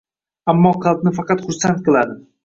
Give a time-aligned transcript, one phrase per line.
[0.53, 2.17] Ammo qalbni faqat xursand qiladi.